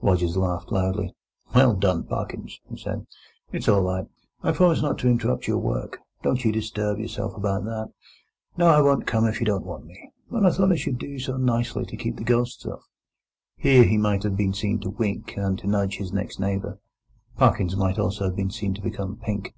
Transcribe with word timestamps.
Rogers 0.00 0.36
laughed 0.36 0.70
loudly. 0.70 1.12
"Well 1.56 1.74
done, 1.74 2.04
Parkins!" 2.04 2.60
he 2.70 2.76
said. 2.76 3.04
"It's 3.50 3.68
all 3.68 3.80
right. 3.80 4.06
I 4.40 4.52
promise 4.52 4.80
not 4.80 4.96
to 4.98 5.08
interrupt 5.08 5.48
your 5.48 5.58
work; 5.58 5.98
don't 6.22 6.44
you 6.44 6.52
disturb 6.52 7.00
yourself 7.00 7.34
about 7.36 7.64
that. 7.64 7.88
No, 8.56 8.68
I 8.68 8.80
won't 8.80 9.08
come 9.08 9.26
if 9.26 9.40
you 9.40 9.44
don't 9.46 9.66
want 9.66 9.86
me; 9.86 10.12
but 10.30 10.46
I 10.46 10.52
thought 10.52 10.70
I 10.70 10.76
should 10.76 11.00
do 11.00 11.18
so 11.18 11.36
nicely 11.36 11.84
to 11.86 11.96
keep 11.96 12.14
the 12.16 12.22
ghosts 12.22 12.64
off." 12.64 12.84
Here 13.56 13.82
he 13.82 13.98
might 13.98 14.22
have 14.22 14.36
been 14.36 14.54
seen 14.54 14.78
to 14.82 14.90
wink 14.90 15.36
and 15.36 15.58
to 15.58 15.66
nudge 15.66 15.96
his 15.96 16.12
next 16.12 16.38
neighbour. 16.38 16.78
Parkins 17.36 17.76
might 17.76 17.98
also 17.98 18.26
have 18.26 18.36
been 18.36 18.50
seen 18.52 18.74
to 18.74 18.80
become 18.82 19.16
pink. 19.16 19.52